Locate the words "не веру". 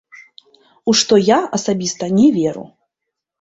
2.17-2.65